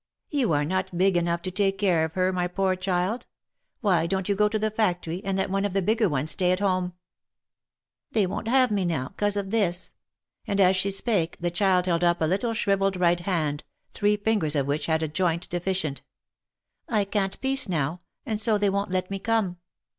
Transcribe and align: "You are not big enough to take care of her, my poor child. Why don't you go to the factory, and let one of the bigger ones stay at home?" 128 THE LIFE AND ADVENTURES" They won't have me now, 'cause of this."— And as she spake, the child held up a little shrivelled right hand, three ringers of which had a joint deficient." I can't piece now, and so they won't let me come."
"You 0.31 0.51
are 0.53 0.65
not 0.65 0.97
big 0.97 1.15
enough 1.15 1.43
to 1.43 1.51
take 1.51 1.77
care 1.77 2.03
of 2.03 2.13
her, 2.13 2.33
my 2.33 2.47
poor 2.47 2.75
child. 2.75 3.27
Why 3.81 4.07
don't 4.07 4.27
you 4.27 4.33
go 4.33 4.49
to 4.49 4.57
the 4.57 4.71
factory, 4.71 5.21
and 5.23 5.37
let 5.37 5.51
one 5.51 5.63
of 5.63 5.73
the 5.73 5.81
bigger 5.83 6.09
ones 6.09 6.31
stay 6.31 6.51
at 6.51 6.59
home?" 6.59 6.93
128 8.13 8.15
THE 8.19 8.25
LIFE 8.25 8.31
AND 8.31 8.79
ADVENTURES" 8.81 8.93
They 8.95 8.95
won't 8.95 9.11
have 9.11 9.11
me 9.11 9.11
now, 9.13 9.13
'cause 9.15 9.37
of 9.37 9.51
this."— 9.51 9.93
And 10.47 10.59
as 10.59 10.75
she 10.75 10.89
spake, 10.89 11.37
the 11.39 11.51
child 11.51 11.85
held 11.85 12.03
up 12.03 12.19
a 12.19 12.25
little 12.25 12.55
shrivelled 12.55 12.97
right 12.97 13.19
hand, 13.19 13.63
three 13.93 14.19
ringers 14.25 14.55
of 14.55 14.65
which 14.65 14.87
had 14.87 15.03
a 15.03 15.07
joint 15.07 15.47
deficient." 15.51 16.01
I 16.89 17.05
can't 17.05 17.39
piece 17.39 17.69
now, 17.69 18.01
and 18.25 18.41
so 18.41 18.57
they 18.57 18.71
won't 18.71 18.89
let 18.89 19.11
me 19.11 19.19
come." 19.19 19.57